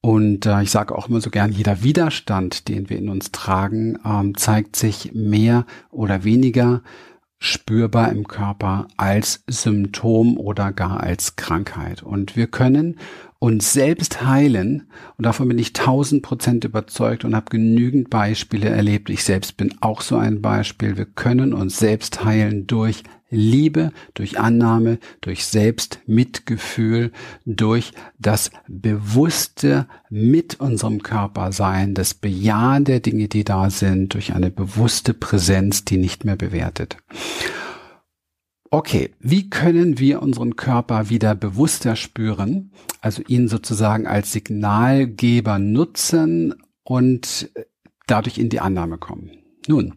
und 0.00 0.46
äh, 0.46 0.62
ich 0.62 0.70
sage 0.70 0.96
auch 0.96 1.08
immer 1.08 1.20
so 1.20 1.30
gern, 1.30 1.52
jeder 1.52 1.82
Widerstand, 1.82 2.68
den 2.68 2.88
wir 2.88 2.98
in 2.98 3.10
uns 3.10 3.32
tragen, 3.32 3.98
ähm, 4.04 4.34
zeigt 4.36 4.76
sich 4.76 5.12
mehr 5.12 5.66
oder 5.90 6.24
weniger 6.24 6.82
spürbar 7.38 8.10
im 8.10 8.26
Körper 8.26 8.88
als 8.96 9.44
Symptom 9.46 10.38
oder 10.38 10.72
gar 10.72 11.00
als 11.00 11.36
Krankheit. 11.36 12.02
Und 12.02 12.36
wir 12.36 12.46
können 12.46 12.98
uns 13.40 13.72
selbst 13.72 14.24
heilen. 14.24 14.86
Und 15.16 15.26
davon 15.26 15.48
bin 15.48 15.58
ich 15.58 15.72
tausend 15.72 16.22
Prozent 16.22 16.64
überzeugt 16.64 17.24
und 17.24 17.34
habe 17.34 17.50
genügend 17.50 18.10
Beispiele 18.10 18.68
erlebt. 18.68 19.10
Ich 19.10 19.24
selbst 19.24 19.56
bin 19.56 19.74
auch 19.80 20.02
so 20.02 20.16
ein 20.16 20.40
Beispiel. 20.40 20.96
Wir 20.96 21.06
können 21.06 21.52
uns 21.54 21.78
selbst 21.78 22.22
heilen 22.22 22.66
durch 22.68 23.02
Liebe, 23.30 23.92
durch 24.14 24.38
Annahme, 24.38 24.98
durch 25.20 25.46
Selbstmitgefühl, 25.46 27.12
durch 27.46 27.92
das 28.18 28.50
bewusste 28.68 29.86
mit 30.10 30.60
unserem 30.60 31.02
Körper 31.02 31.52
sein, 31.52 31.94
das 31.94 32.12
Bejahen 32.12 32.84
der 32.84 33.00
Dinge, 33.00 33.28
die 33.28 33.44
da 33.44 33.70
sind, 33.70 34.14
durch 34.14 34.34
eine 34.34 34.50
bewusste 34.50 35.14
Präsenz, 35.14 35.84
die 35.84 35.96
nicht 35.96 36.24
mehr 36.24 36.36
bewertet. 36.36 36.96
Okay, 38.72 39.10
wie 39.18 39.50
können 39.50 39.98
wir 39.98 40.22
unseren 40.22 40.54
Körper 40.54 41.10
wieder 41.10 41.34
bewusster 41.34 41.96
spüren, 41.96 42.70
also 43.00 43.20
ihn 43.26 43.48
sozusagen 43.48 44.06
als 44.06 44.30
Signalgeber 44.30 45.58
nutzen 45.58 46.54
und 46.84 47.50
dadurch 48.06 48.38
in 48.38 48.48
die 48.48 48.60
Annahme 48.60 48.96
kommen? 48.96 49.32
Nun, 49.66 49.94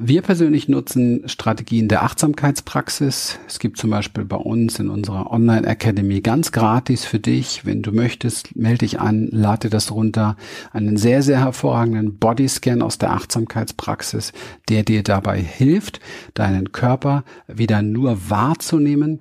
wir 0.00 0.22
persönlich 0.22 0.68
nutzen 0.68 1.28
Strategien 1.28 1.88
der 1.88 2.04
Achtsamkeitspraxis. 2.04 3.40
Es 3.48 3.58
gibt 3.58 3.78
zum 3.78 3.90
Beispiel 3.90 4.24
bei 4.24 4.36
uns 4.36 4.78
in 4.78 4.90
unserer 4.90 5.32
Online 5.32 5.66
Academy 5.66 6.20
ganz 6.20 6.52
gratis 6.52 7.04
für 7.04 7.18
dich. 7.18 7.66
Wenn 7.66 7.82
du 7.82 7.90
möchtest, 7.90 8.54
melde 8.54 8.78
dich 8.78 9.00
an, 9.00 9.26
lade 9.32 9.70
das 9.70 9.90
runter. 9.90 10.36
Einen 10.72 10.96
sehr, 10.96 11.22
sehr 11.22 11.40
hervorragenden 11.40 12.16
Bodyscan 12.18 12.80
aus 12.80 12.98
der 12.98 13.10
Achtsamkeitspraxis, 13.10 14.32
der 14.68 14.84
dir 14.84 15.02
dabei 15.02 15.40
hilft, 15.40 15.98
deinen 16.32 16.70
Körper 16.70 17.24
wieder 17.48 17.82
nur 17.82 18.30
wahrzunehmen 18.30 19.20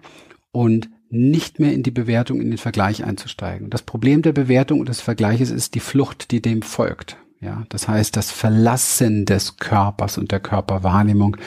und 0.51 0.91
nicht 1.09 1.59
mehr 1.59 1.73
in 1.73 1.81
die 1.81 1.91
Bewertung, 1.91 2.39
in 2.39 2.51
den 2.51 2.59
Vergleich 2.59 3.03
einzusteigen. 3.03 3.71
Das 3.71 3.81
Problem 3.81 4.21
der 4.21 4.33
Bewertung 4.33 4.79
und 4.79 4.89
des 4.89 5.01
Vergleiches 5.01 5.49
ist 5.49 5.73
die 5.73 5.79
Flucht, 5.79 6.29
die 6.29 6.41
dem 6.41 6.61
folgt. 6.61 7.17
Ja, 7.39 7.63
das 7.69 7.87
heißt, 7.87 8.15
das 8.15 8.31
Verlassen 8.31 9.25
des 9.25 9.57
Körpers 9.57 10.17
und 10.17 10.31
der 10.31 10.39
Körperwahrnehmung 10.39 11.37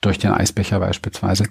durch 0.00 0.18
den 0.18 0.32
Eisbecher 0.32 0.80
beispielsweise 0.80 1.44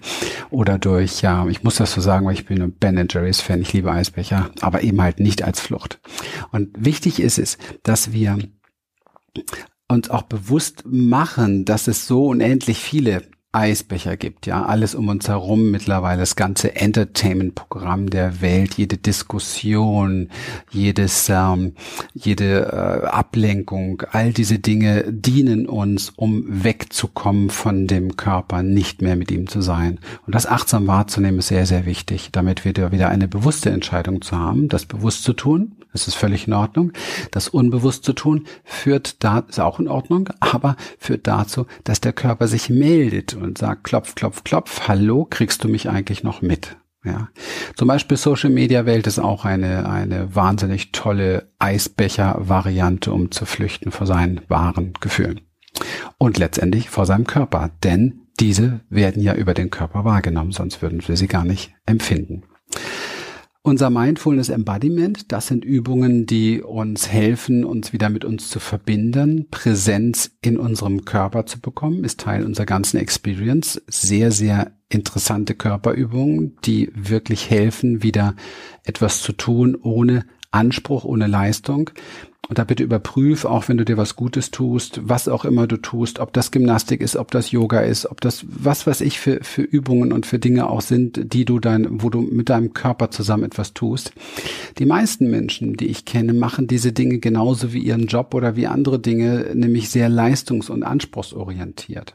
oder 0.49 0.77
durch, 0.77 1.21
ja, 1.21 1.45
ich 1.47 1.63
muss 1.63 1.75
das 1.75 1.93
so 1.93 2.01
sagen, 2.01 2.25
weil 2.25 2.33
ich 2.33 2.45
bin 2.45 2.61
ein 2.61 2.71
Ben 2.71 3.07
Jerry's 3.09 3.41
Fan, 3.41 3.61
ich 3.61 3.73
liebe 3.73 3.91
Eisbecher, 3.91 4.51
aber 4.61 4.83
eben 4.83 5.01
halt 5.01 5.19
nicht 5.19 5.43
als 5.43 5.59
Flucht. 5.59 5.99
Und 6.51 6.69
wichtig 6.77 7.19
ist 7.19 7.39
es, 7.39 7.57
dass 7.83 8.11
wir 8.11 8.37
uns 9.87 10.09
auch 10.09 10.23
bewusst 10.23 10.83
machen, 10.85 11.65
dass 11.65 11.87
es 11.87 12.07
so 12.07 12.27
unendlich 12.27 12.79
viele 12.79 13.23
Eisbecher 13.53 14.17
gibt, 14.17 14.47
ja, 14.47 14.65
alles 14.65 14.95
um 14.95 15.09
uns 15.09 15.27
herum 15.27 15.69
mittlerweile, 15.69 16.21
das 16.21 16.35
ganze 16.35 16.75
Entertainment-Programm 16.75 18.09
der 18.09 18.41
Welt, 18.41 18.73
jede 18.73 18.97
Diskussion, 18.97 20.29
jedes, 20.71 21.29
ähm, 21.29 21.73
jede 22.15 23.03
äh, 23.03 23.05
Ablenkung, 23.05 24.01
all 24.11 24.33
diese 24.33 24.57
Dinge 24.57 25.05
dienen 25.07 25.67
uns, 25.67 26.09
um 26.15 26.43
wegzukommen 26.47 27.51
von 27.51 27.85
dem 27.85 28.17
Körper, 28.17 28.63
nicht 28.63 29.03
mehr 29.03 29.15
mit 29.15 29.29
ihm 29.29 29.47
zu 29.47 29.61
sein. 29.61 29.99
Und 30.25 30.33
das 30.33 30.47
achtsam 30.47 30.87
wahrzunehmen 30.87 31.37
ist 31.37 31.49
sehr, 31.49 31.67
sehr 31.67 31.85
wichtig, 31.85 32.29
damit 32.31 32.65
wir 32.65 32.91
wieder 32.91 33.09
eine 33.09 33.27
bewusste 33.27 33.69
Entscheidung 33.69 34.23
zu 34.23 34.35
haben, 34.35 34.67
das 34.67 34.85
bewusst 34.85 35.23
zu 35.23 35.33
tun 35.33 35.75
das 35.93 36.07
ist 36.07 36.15
völlig 36.15 36.47
in 36.47 36.53
Ordnung. 36.53 36.91
Das 37.31 37.47
unbewusst 37.47 38.03
zu 38.03 38.13
tun 38.13 38.45
führt 38.63 39.23
da, 39.23 39.39
ist 39.47 39.59
auch 39.59 39.79
in 39.79 39.87
Ordnung, 39.87 40.29
aber 40.39 40.75
führt 40.97 41.27
dazu, 41.27 41.67
dass 41.83 42.01
der 42.01 42.13
Körper 42.13 42.47
sich 42.47 42.69
meldet 42.69 43.35
und 43.43 43.57
sagt, 43.57 43.83
klopf, 43.83 44.15
klopf, 44.15 44.43
klopf, 44.43 44.87
hallo, 44.87 45.25
kriegst 45.29 45.63
du 45.63 45.69
mich 45.69 45.89
eigentlich 45.89 46.23
noch 46.23 46.41
mit? 46.41 46.77
Ja, 47.05 47.27
zum 47.75 47.89
Beispiel 47.89 48.15
Social 48.15 48.49
Media 48.49 48.85
Welt 48.85 49.07
ist 49.07 49.19
auch 49.19 49.43
eine, 49.43 49.89
eine 49.89 50.35
wahnsinnig 50.35 50.93
tolle 50.93 51.51
Eisbecher-Variante, 51.59 53.11
um 53.11 53.29
zu 53.29 53.45
flüchten 53.45 53.91
vor 53.91 54.07
seinen 54.07 54.41
wahren 54.47 54.93
Gefühlen. 55.01 55.41
Und 56.17 56.37
letztendlich 56.37 56.89
vor 56.89 57.05
seinem 57.05 57.27
Körper, 57.27 57.71
denn 57.83 58.27
diese 58.39 58.79
werden 58.89 59.21
ja 59.21 59.33
über 59.33 59.53
den 59.53 59.69
Körper 59.69 60.05
wahrgenommen, 60.05 60.51
sonst 60.51 60.81
würden 60.81 61.05
wir 61.05 61.17
sie 61.17 61.27
gar 61.27 61.43
nicht 61.43 61.73
empfinden. 61.85 62.43
Unser 63.65 63.89
Mindfulness 63.89 64.49
Embodiment, 64.49 65.31
das 65.31 65.47
sind 65.47 65.63
Übungen, 65.63 66.25
die 66.25 66.61
uns 66.61 67.07
helfen, 67.07 67.63
uns 67.63 67.93
wieder 67.93 68.09
mit 68.09 68.25
uns 68.25 68.49
zu 68.49 68.59
verbinden, 68.59 69.47
Präsenz 69.51 70.31
in 70.41 70.57
unserem 70.57 71.05
Körper 71.05 71.45
zu 71.45 71.61
bekommen, 71.61 72.03
ist 72.03 72.19
Teil 72.19 72.43
unserer 72.45 72.65
ganzen 72.65 72.97
Experience. 72.97 73.81
Sehr, 73.87 74.31
sehr 74.31 74.73
interessante 74.89 75.55
Körperübungen, 75.55 76.57
die 76.65 76.91
wirklich 76.93 77.49
helfen, 77.49 78.03
wieder 78.03 78.35
etwas 78.83 79.21
zu 79.21 79.31
tun 79.31 79.77
ohne 79.81 80.25
Anspruch, 80.51 81.05
ohne 81.05 81.27
Leistung. 81.27 81.89
Und 82.49 82.57
da 82.59 82.65
bitte 82.65 82.83
überprüf, 82.83 83.45
auch 83.45 83.69
wenn 83.69 83.77
du 83.77 83.85
dir 83.85 83.95
was 83.95 84.17
Gutes 84.17 84.51
tust, 84.51 84.99
was 85.01 85.29
auch 85.29 85.45
immer 85.45 85.65
du 85.65 85.77
tust, 85.77 86.19
ob 86.19 86.33
das 86.33 86.51
Gymnastik 86.51 86.99
ist, 86.99 87.15
ob 87.15 87.31
das 87.31 87.51
Yoga 87.51 87.79
ist, 87.79 88.05
ob 88.05 88.19
das 88.19 88.45
was 88.45 88.85
was 88.85 88.99
ich 88.99 89.17
für, 89.17 89.39
für 89.41 89.61
Übungen 89.61 90.11
und 90.11 90.25
für 90.25 90.39
Dinge 90.39 90.69
auch 90.69 90.81
sind, 90.81 91.33
die 91.33 91.45
du 91.45 91.59
dein, 91.59 92.01
wo 92.01 92.09
du 92.09 92.19
mit 92.21 92.49
deinem 92.49 92.73
Körper 92.73 93.11
zusammen 93.11 93.45
etwas 93.45 93.73
tust. 93.73 94.11
Die 94.77 94.85
meisten 94.85 95.29
Menschen, 95.29 95.77
die 95.77 95.87
ich 95.87 96.03
kenne, 96.03 96.33
machen 96.33 96.67
diese 96.67 96.91
Dinge 96.91 97.19
genauso 97.19 97.71
wie 97.71 97.79
ihren 97.79 98.07
Job 98.07 98.33
oder 98.33 98.57
wie 98.57 98.67
andere 98.67 98.99
Dinge, 98.99 99.51
nämlich 99.53 99.89
sehr 99.89 100.09
leistungs- 100.09 100.69
und 100.69 100.83
anspruchsorientiert. 100.83 102.13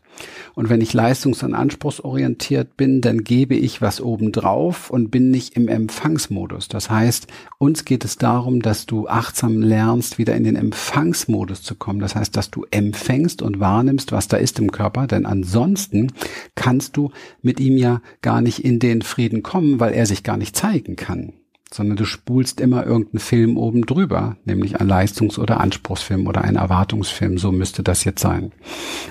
Und 0.55 0.69
wenn 0.69 0.81
ich 0.81 0.93
leistungs- 0.93 1.45
und 1.45 1.55
anspruchsorientiert 1.55 2.77
bin, 2.77 3.01
dann 3.01 3.25
gebe 3.25 3.55
ich 3.55 3.81
was 3.81 4.01
obendrauf 4.01 4.91
und 4.91 5.11
bin 5.11 5.31
nicht 5.31 5.57
im 5.57 5.69
Empfangsmodus. 5.69 6.69
Das 6.69 6.91
heißt, 6.91 7.29
uns 7.59 7.85
geht 7.85 8.05
es 8.05 8.19
darum, 8.19 8.61
dass 8.61 8.87
du 8.87 9.09
achtsam 9.09 9.63
lernst, 9.63 10.18
wieder 10.19 10.35
in 10.37 10.45
den 10.45 10.57
Empfangsmodus 10.57 11.63
zu 11.63 11.75
kommen. 11.75 12.01
Das 12.01 12.15
heißt, 12.15 12.37
dass 12.37 12.51
du 12.51 12.67
empfängst 12.71 13.41
und 13.43 13.61
wahrnimmst, 13.61 14.13
was 14.13 14.29
da 14.29 14.37
ist 14.37 14.59
im 14.59 14.73
Körper, 14.73 15.07
denn 15.07 15.25
ansonsten 15.27 16.13
kannst 16.55 16.97
du 16.97 17.11
mit 17.43 17.61
ihm 17.61 17.77
ja 17.77 18.03
gar 18.21 18.41
nicht 18.41 18.65
in 18.65 18.79
den 18.79 19.03
Frieden 19.03 19.43
kommen, 19.43 19.81
weil 19.81 19.93
er 19.95 20.07
sich 20.07 20.23
gar 20.23 20.37
nicht 20.37 20.57
zeigen 20.57 20.97
kann. 20.97 21.33
sondern 21.73 21.97
du 21.97 22.05
spulst 22.05 22.61
immer 22.61 22.87
irgendeinen 22.87 23.21
Film 23.21 23.57
oben 23.59 23.83
drüber, 23.85 24.37
nämlich 24.45 24.81
ein 24.81 24.89
Leistungs- 24.89 25.39
oder 25.39 25.61
Anspruchsfilm 25.61 26.27
oder 26.27 26.43
ein 26.43 26.57
Erwartungsfilm, 26.57 27.39
so 27.39 27.53
müsste 27.53 27.83
das 27.83 28.05
jetzt 28.05 28.23
sein. 28.23 28.53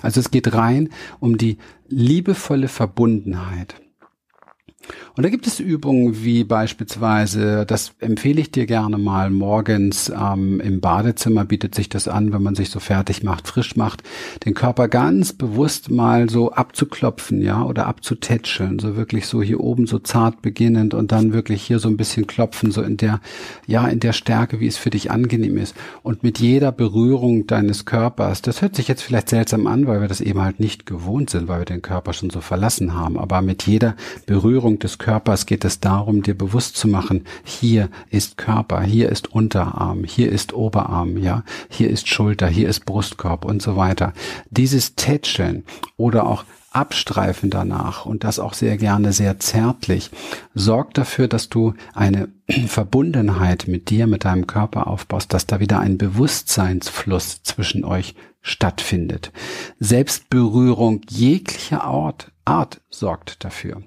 Also 0.01 0.19
es 0.19 0.31
geht 0.31 0.53
rein 0.53 0.89
um 1.19 1.37
die 1.37 1.57
liebevolle 1.87 2.67
Verbundenheit. 2.67 3.75
Und 5.15 5.23
da 5.23 5.29
gibt 5.29 5.47
es 5.47 5.59
Übungen 5.59 6.23
wie 6.23 6.43
beispielsweise, 6.43 7.65
das 7.65 7.93
empfehle 7.99 8.39
ich 8.39 8.51
dir 8.51 8.67
gerne 8.67 8.99
mal 8.99 9.31
morgens 9.31 10.09
ähm, 10.09 10.59
im 10.59 10.79
Badezimmer 10.79 11.43
bietet 11.43 11.73
sich 11.73 11.89
das 11.89 12.07
an, 12.07 12.31
wenn 12.31 12.43
man 12.43 12.53
sich 12.53 12.69
so 12.69 12.79
fertig 12.79 13.23
macht, 13.23 13.47
frisch 13.47 13.75
macht, 13.75 14.03
den 14.45 14.53
Körper 14.53 14.87
ganz 14.87 15.33
bewusst 15.33 15.89
mal 15.89 16.29
so 16.29 16.51
abzuklopfen, 16.51 17.41
ja, 17.41 17.63
oder 17.63 17.87
abzutätscheln, 17.87 18.77
so 18.77 18.95
wirklich 18.95 19.25
so 19.25 19.41
hier 19.41 19.59
oben 19.59 19.87
so 19.87 19.97
zart 19.97 20.43
beginnend 20.43 20.93
und 20.93 21.11
dann 21.11 21.33
wirklich 21.33 21.63
hier 21.63 21.79
so 21.79 21.89
ein 21.89 21.97
bisschen 21.97 22.27
klopfen, 22.27 22.71
so 22.71 22.83
in 22.83 22.97
der, 22.97 23.19
ja, 23.65 23.87
in 23.87 23.99
der 23.99 24.13
Stärke, 24.13 24.59
wie 24.59 24.67
es 24.67 24.77
für 24.77 24.91
dich 24.91 25.09
angenehm 25.09 25.57
ist. 25.57 25.75
Und 26.03 26.21
mit 26.21 26.37
jeder 26.37 26.71
Berührung 26.71 27.47
deines 27.47 27.85
Körpers, 27.85 28.43
das 28.43 28.61
hört 28.61 28.75
sich 28.75 28.87
jetzt 28.87 29.01
vielleicht 29.01 29.29
seltsam 29.29 29.65
an, 29.65 29.87
weil 29.87 29.99
wir 29.99 30.07
das 30.07 30.21
eben 30.21 30.41
halt 30.41 30.59
nicht 30.59 30.85
gewohnt 30.85 31.31
sind, 31.31 31.47
weil 31.47 31.61
wir 31.61 31.65
den 31.65 31.81
Körper 31.81 32.13
schon 32.13 32.29
so 32.29 32.41
verlassen 32.41 32.93
haben, 32.93 33.17
aber 33.17 33.41
mit 33.41 33.63
jeder 33.63 33.95
Berührung 34.27 34.66
des 34.75 34.97
Körpers 34.97 35.45
geht 35.45 35.63
es 35.63 35.79
darum, 35.79 36.21
dir 36.21 36.37
bewusst 36.37 36.75
zu 36.75 36.87
machen, 36.87 37.23
hier 37.45 37.89
ist 38.09 38.37
Körper, 38.37 38.81
hier 38.81 39.09
ist 39.09 39.31
Unterarm, 39.31 40.03
hier 40.03 40.31
ist 40.31 40.53
Oberarm, 40.53 41.17
ja, 41.17 41.43
hier 41.69 41.89
ist 41.89 42.09
Schulter, 42.09 42.47
hier 42.47 42.67
ist 42.67 42.85
Brustkorb 42.85 43.45
und 43.45 43.61
so 43.61 43.77
weiter. 43.77 44.13
Dieses 44.49 44.95
Tätscheln 44.95 45.63
oder 45.95 46.27
auch 46.27 46.43
Abstreifen 46.77 47.49
danach 47.49 48.05
und 48.05 48.23
das 48.23 48.37
auch 48.37 48.53
sehr 48.53 48.77
gerne 48.77 49.11
sehr 49.11 49.39
zärtlich, 49.39 50.11
sorgt 50.53 50.97
dafür, 50.97 51.27
dass 51.27 51.49
du 51.49 51.73
eine 51.95 52.29
Verbundenheit 52.67 53.67
mit 53.67 53.89
dir, 53.89 54.05
mit 54.05 54.25
deinem 54.25 54.45
Körper 54.45 54.87
aufbaust, 54.87 55.33
dass 55.33 55.47
da 55.47 55.59
wieder 55.59 55.79
ein 55.79 55.97
Bewusstseinsfluss 55.97 57.41
zwischen 57.41 57.83
euch 57.83 58.15
stattfindet. 58.41 59.31
Selbstberührung 59.79 61.01
jeglicher 61.09 61.83
Art, 61.83 62.31
Art 62.45 62.81
sorgt 62.89 63.43
dafür. 63.43 63.81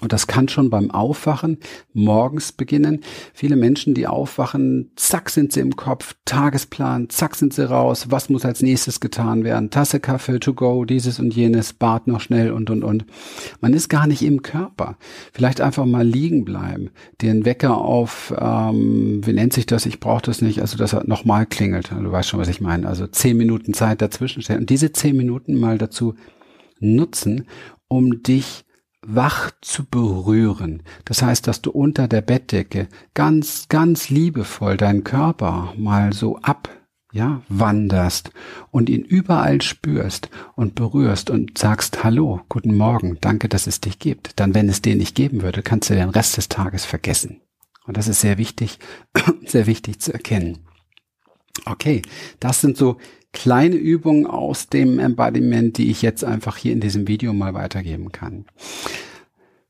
Und 0.00 0.12
das 0.12 0.26
kann 0.26 0.48
schon 0.48 0.70
beim 0.70 0.90
Aufwachen 0.90 1.58
morgens 1.92 2.52
beginnen. 2.52 3.00
Viele 3.32 3.56
Menschen, 3.56 3.94
die 3.94 4.06
aufwachen, 4.06 4.90
zack 4.96 5.30
sind 5.30 5.52
sie 5.52 5.60
im 5.60 5.76
Kopf, 5.76 6.14
Tagesplan, 6.24 7.08
zack 7.08 7.34
sind 7.36 7.54
sie 7.54 7.68
raus, 7.68 8.06
was 8.10 8.28
muss 8.28 8.44
als 8.44 8.62
nächstes 8.62 9.00
getan 9.00 9.44
werden, 9.44 9.70
Tasse 9.70 10.00
Kaffee 10.00 10.38
to 10.38 10.54
go, 10.54 10.84
dieses 10.84 11.18
und 11.18 11.34
jenes, 11.34 11.72
Bad 11.72 12.06
noch 12.06 12.20
schnell 12.20 12.52
und 12.52 12.70
und 12.70 12.84
und. 12.84 13.04
Man 13.60 13.72
ist 13.72 13.88
gar 13.88 14.06
nicht 14.06 14.22
im 14.22 14.42
Körper. 14.42 14.96
Vielleicht 15.32 15.60
einfach 15.60 15.86
mal 15.86 16.06
liegen 16.06 16.44
bleiben, 16.44 16.90
den 17.22 17.44
Wecker 17.44 17.78
auf, 17.78 18.34
ähm, 18.38 19.20
wie 19.24 19.32
nennt 19.32 19.52
sich 19.52 19.66
das, 19.66 19.86
ich 19.86 20.00
brauche 20.00 20.22
das 20.22 20.42
nicht, 20.42 20.60
also 20.60 20.76
dass 20.76 20.92
er 20.92 21.04
nochmal 21.06 21.46
klingelt. 21.46 21.90
Du 21.90 22.12
weißt 22.12 22.28
schon, 22.28 22.40
was 22.40 22.48
ich 22.48 22.60
meine. 22.60 22.86
Also 22.86 23.06
zehn 23.06 23.36
Minuten 23.36 23.74
Zeit 23.74 24.02
dazwischen 24.02 24.42
stellen 24.42 24.60
und 24.60 24.70
diese 24.70 24.92
zehn 24.92 25.16
Minuten 25.16 25.58
mal 25.58 25.78
dazu 25.78 26.14
nutzen, 26.80 27.46
um 27.88 28.22
dich 28.22 28.65
wach 29.02 29.50
zu 29.60 29.84
berühren. 29.84 30.82
Das 31.04 31.22
heißt, 31.22 31.46
dass 31.46 31.62
du 31.62 31.70
unter 31.70 32.08
der 32.08 32.22
Bettdecke 32.22 32.88
ganz, 33.14 33.68
ganz 33.68 34.10
liebevoll 34.10 34.76
deinen 34.76 35.04
Körper 35.04 35.72
mal 35.76 36.12
so 36.12 36.38
ab, 36.38 36.68
ja, 37.12 37.40
wanderst 37.48 38.30
und 38.70 38.90
ihn 38.90 39.02
überall 39.02 39.62
spürst 39.62 40.28
und 40.54 40.74
berührst 40.74 41.30
und 41.30 41.56
sagst 41.56 42.04
Hallo, 42.04 42.40
guten 42.48 42.76
Morgen, 42.76 43.18
danke, 43.20 43.48
dass 43.48 43.66
es 43.66 43.80
dich 43.80 43.98
gibt. 43.98 44.38
Dann, 44.38 44.54
wenn 44.54 44.68
es 44.68 44.82
den 44.82 44.98
nicht 44.98 45.14
geben 45.14 45.42
würde, 45.42 45.62
kannst 45.62 45.88
du 45.88 45.94
den 45.94 46.10
Rest 46.10 46.36
des 46.36 46.48
Tages 46.48 46.84
vergessen. 46.84 47.40
Und 47.86 47.96
das 47.96 48.08
ist 48.08 48.20
sehr 48.20 48.38
wichtig, 48.38 48.78
sehr 49.46 49.66
wichtig 49.66 50.00
zu 50.00 50.12
erkennen. 50.12 50.58
Okay, 51.64 52.02
das 52.40 52.60
sind 52.60 52.76
so 52.76 52.98
kleine 53.36 53.76
Übungen 53.76 54.26
aus 54.26 54.70
dem 54.70 54.98
Embodiment, 54.98 55.76
die 55.76 55.90
ich 55.90 56.00
jetzt 56.00 56.24
einfach 56.24 56.56
hier 56.56 56.72
in 56.72 56.80
diesem 56.80 57.06
Video 57.06 57.34
mal 57.34 57.52
weitergeben 57.52 58.10
kann. 58.10 58.46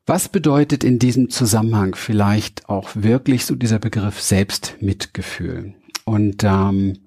Was 0.06 0.28
bedeutet 0.28 0.84
in 0.84 1.00
diesem 1.00 1.30
Zusammenhang 1.30 1.96
vielleicht 1.96 2.68
auch 2.68 2.90
wirklich 2.94 3.44
so 3.44 3.56
dieser 3.56 3.80
Begriff 3.80 4.20
Selbstmitgefühl? 4.20 5.74
Und 6.04 6.44
ähm, 6.44 7.00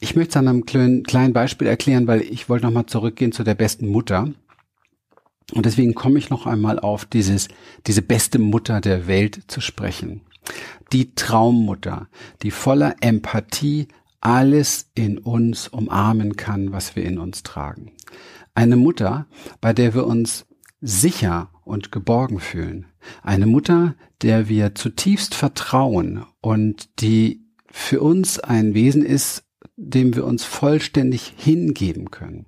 ich 0.00 0.14
möchte 0.16 0.32
es 0.32 0.36
an 0.36 0.48
einem 0.48 0.66
kleinen, 0.66 1.02
kleinen 1.02 1.32
Beispiel 1.32 1.66
erklären, 1.66 2.06
weil 2.06 2.20
ich 2.20 2.50
wollte 2.50 2.66
nochmal 2.66 2.84
zurückgehen 2.84 3.32
zu 3.32 3.42
der 3.42 3.54
besten 3.54 3.88
Mutter. 3.88 4.28
Und 5.54 5.64
deswegen 5.64 5.94
komme 5.94 6.18
ich 6.18 6.28
noch 6.28 6.44
einmal 6.46 6.78
auf 6.78 7.06
dieses, 7.06 7.48
diese 7.86 8.02
beste 8.02 8.38
Mutter 8.38 8.82
der 8.82 9.06
Welt 9.06 9.44
zu 9.46 9.62
sprechen. 9.62 10.20
Die 10.92 11.14
Traummutter, 11.14 12.08
die 12.42 12.50
voller 12.50 12.96
Empathie 13.00 13.88
alles 14.26 14.90
in 14.96 15.18
uns 15.18 15.68
umarmen 15.68 16.34
kann, 16.34 16.72
was 16.72 16.96
wir 16.96 17.04
in 17.04 17.20
uns 17.20 17.44
tragen. 17.44 17.92
Eine 18.56 18.74
Mutter, 18.74 19.28
bei 19.60 19.72
der 19.72 19.94
wir 19.94 20.04
uns 20.04 20.46
sicher 20.80 21.50
und 21.62 21.92
geborgen 21.92 22.40
fühlen. 22.40 22.86
Eine 23.22 23.46
Mutter, 23.46 23.94
der 24.22 24.48
wir 24.48 24.74
zutiefst 24.74 25.36
vertrauen 25.36 26.24
und 26.40 27.00
die 27.00 27.46
für 27.70 28.00
uns 28.00 28.40
ein 28.40 28.74
Wesen 28.74 29.04
ist, 29.04 29.44
dem 29.76 30.16
wir 30.16 30.24
uns 30.24 30.42
vollständig 30.42 31.32
hingeben 31.36 32.10
können. 32.10 32.46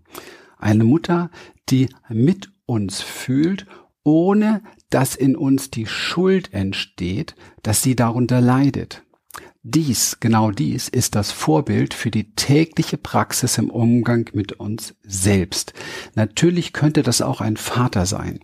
Eine 0.58 0.82
Mutter, 0.82 1.30
die 1.68 1.90
mit 2.08 2.50
uns 2.66 3.02
fühlt, 3.02 3.66
ohne 4.02 4.62
dass 4.90 5.14
in 5.14 5.36
uns 5.36 5.70
die 5.70 5.86
Schuld 5.86 6.52
entsteht, 6.52 7.36
dass 7.62 7.84
sie 7.84 7.94
darunter 7.94 8.40
leidet. 8.40 9.04
Dies, 9.70 10.16
genau 10.18 10.50
dies, 10.50 10.88
ist 10.88 11.14
das 11.14 11.30
Vorbild 11.30 11.92
für 11.92 12.10
die 12.10 12.32
tägliche 12.32 12.96
Praxis 12.96 13.58
im 13.58 13.68
Umgang 13.68 14.30
mit 14.32 14.54
uns 14.54 14.94
selbst. 15.02 15.74
Natürlich 16.14 16.72
könnte 16.72 17.02
das 17.02 17.20
auch 17.20 17.42
ein 17.42 17.58
Vater 17.58 18.06
sein. 18.06 18.40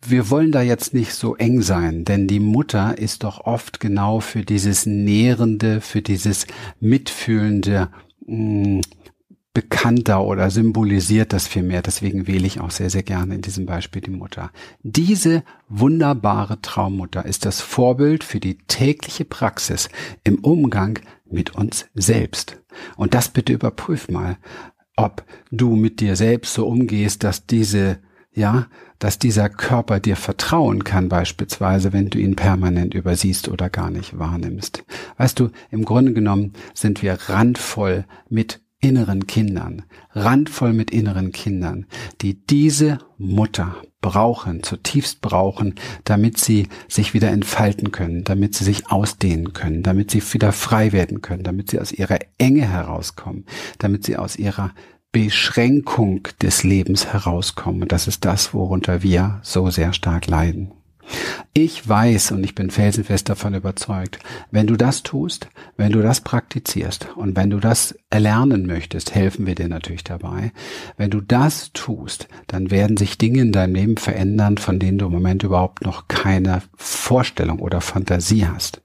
Wir 0.00 0.30
wollen 0.30 0.52
da 0.52 0.62
jetzt 0.62 0.94
nicht 0.94 1.12
so 1.12 1.36
eng 1.36 1.60
sein, 1.60 2.06
denn 2.06 2.26
die 2.28 2.40
Mutter 2.40 2.96
ist 2.96 3.24
doch 3.24 3.40
oft 3.40 3.78
genau 3.78 4.20
für 4.20 4.42
dieses 4.42 4.86
Nährende, 4.86 5.82
für 5.82 6.00
dieses 6.00 6.46
Mitfühlende, 6.80 7.90
mh, 8.26 8.78
mm, 8.78 8.80
bekannter 9.54 10.24
oder 10.24 10.50
symbolisiert 10.50 11.32
das 11.32 11.46
viel 11.46 11.62
mehr. 11.62 11.80
Deswegen 11.80 12.26
wähle 12.26 12.46
ich 12.46 12.60
auch 12.60 12.72
sehr, 12.72 12.90
sehr 12.90 13.04
gerne 13.04 13.36
in 13.36 13.40
diesem 13.40 13.66
Beispiel 13.66 14.02
die 14.02 14.10
Mutter. 14.10 14.50
Diese 14.82 15.44
wunderbare 15.68 16.60
Traummutter 16.60 17.24
ist 17.24 17.46
das 17.46 17.60
Vorbild 17.60 18.24
für 18.24 18.40
die 18.40 18.58
tägliche 18.58 19.24
Praxis 19.24 19.88
im 20.24 20.40
Umgang 20.40 20.98
mit 21.24 21.54
uns 21.54 21.86
selbst. 21.94 22.60
Und 22.96 23.14
das 23.14 23.28
bitte 23.28 23.52
überprüf 23.52 24.08
mal, 24.08 24.36
ob 24.96 25.24
du 25.52 25.76
mit 25.76 26.00
dir 26.00 26.16
selbst 26.16 26.54
so 26.54 26.66
umgehst, 26.66 27.24
dass 27.24 27.46
diese 27.46 28.00
ja, 28.36 28.66
dass 28.98 29.20
dieser 29.20 29.48
Körper 29.48 30.00
dir 30.00 30.16
vertrauen 30.16 30.82
kann, 30.82 31.08
beispielsweise, 31.08 31.92
wenn 31.92 32.10
du 32.10 32.18
ihn 32.18 32.34
permanent 32.34 32.92
übersiehst 32.92 33.48
oder 33.48 33.70
gar 33.70 33.90
nicht 33.90 34.18
wahrnimmst. 34.18 34.84
Weißt 35.18 35.38
du, 35.38 35.50
im 35.70 35.84
Grunde 35.84 36.12
genommen 36.12 36.52
sind 36.74 37.00
wir 37.02 37.16
randvoll 37.28 38.06
mit 38.28 38.63
inneren 38.84 39.26
Kindern, 39.26 39.82
randvoll 40.12 40.74
mit 40.74 40.90
inneren 40.90 41.32
Kindern, 41.32 41.86
die 42.20 42.34
diese 42.46 42.98
Mutter 43.16 43.76
brauchen, 44.02 44.62
zutiefst 44.62 45.22
brauchen, 45.22 45.76
damit 46.04 46.38
sie 46.38 46.68
sich 46.86 47.14
wieder 47.14 47.30
entfalten 47.30 47.92
können, 47.92 48.24
damit 48.24 48.54
sie 48.54 48.64
sich 48.64 48.90
ausdehnen 48.90 49.54
können, 49.54 49.82
damit 49.82 50.10
sie 50.10 50.22
wieder 50.34 50.52
frei 50.52 50.92
werden 50.92 51.22
können, 51.22 51.42
damit 51.42 51.70
sie 51.70 51.80
aus 51.80 51.92
ihrer 51.92 52.18
Enge 52.36 52.68
herauskommen, 52.68 53.46
damit 53.78 54.04
sie 54.04 54.18
aus 54.18 54.36
ihrer 54.36 54.72
Beschränkung 55.12 56.28
des 56.42 56.62
Lebens 56.62 57.06
herauskommen. 57.06 57.82
Und 57.82 57.92
das 57.92 58.06
ist 58.06 58.26
das, 58.26 58.52
worunter 58.52 59.02
wir 59.02 59.40
so 59.42 59.70
sehr 59.70 59.94
stark 59.94 60.26
leiden. 60.26 60.72
Ich 61.52 61.88
weiß 61.88 62.32
und 62.32 62.42
ich 62.42 62.54
bin 62.54 62.70
felsenfest 62.70 63.28
davon 63.28 63.54
überzeugt, 63.54 64.18
wenn 64.50 64.66
du 64.66 64.76
das 64.76 65.04
tust, 65.04 65.48
wenn 65.76 65.92
du 65.92 66.02
das 66.02 66.20
praktizierst 66.20 67.08
und 67.14 67.36
wenn 67.36 67.50
du 67.50 67.60
das 67.60 67.94
erlernen 68.10 68.66
möchtest, 68.66 69.14
helfen 69.14 69.46
wir 69.46 69.54
dir 69.54 69.68
natürlich 69.68 70.02
dabei. 70.02 70.52
Wenn 70.96 71.10
du 71.10 71.20
das 71.20 71.70
tust, 71.72 72.28
dann 72.48 72.70
werden 72.70 72.96
sich 72.96 73.18
Dinge 73.18 73.42
in 73.42 73.52
deinem 73.52 73.74
Leben 73.74 73.96
verändern, 73.96 74.58
von 74.58 74.78
denen 74.78 74.98
du 74.98 75.06
im 75.06 75.12
Moment 75.12 75.44
überhaupt 75.44 75.84
noch 75.84 76.08
keine 76.08 76.62
Vorstellung 76.76 77.60
oder 77.60 77.80
Fantasie 77.80 78.46
hast. 78.46 78.82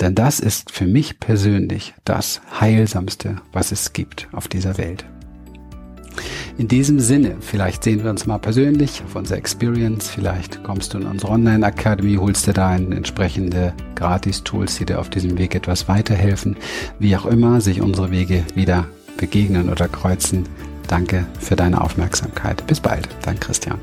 Denn 0.00 0.14
das 0.14 0.40
ist 0.40 0.70
für 0.70 0.86
mich 0.86 1.18
persönlich 1.18 1.94
das 2.04 2.42
Heilsamste, 2.60 3.36
was 3.52 3.72
es 3.72 3.92
gibt 3.92 4.28
auf 4.32 4.48
dieser 4.48 4.76
Welt. 4.76 5.06
In 6.58 6.68
diesem 6.68 7.00
Sinne, 7.00 7.36
vielleicht 7.40 7.84
sehen 7.84 8.02
wir 8.02 8.10
uns 8.10 8.26
mal 8.26 8.38
persönlich 8.38 9.02
auf 9.04 9.16
unserer 9.16 9.38
Experience, 9.38 10.10
vielleicht 10.10 10.62
kommst 10.62 10.94
du 10.94 10.98
in 10.98 11.06
unsere 11.06 11.32
Online 11.32 11.66
Academy, 11.66 12.16
holst 12.16 12.46
dir 12.46 12.52
da 12.52 12.76
entsprechende 12.76 13.72
Gratis-Tools, 13.94 14.76
die 14.78 14.84
dir 14.84 15.00
auf 15.00 15.10
diesem 15.10 15.38
Weg 15.38 15.54
etwas 15.54 15.88
weiterhelfen. 15.88 16.56
Wie 16.98 17.16
auch 17.16 17.26
immer 17.26 17.60
sich 17.60 17.80
unsere 17.80 18.10
Wege 18.10 18.44
wieder 18.54 18.86
begegnen 19.16 19.68
oder 19.70 19.88
kreuzen. 19.88 20.44
Danke 20.88 21.26
für 21.38 21.56
deine 21.56 21.80
Aufmerksamkeit. 21.80 22.66
Bis 22.66 22.80
bald, 22.80 23.08
dein 23.22 23.40
Christian. 23.40 23.78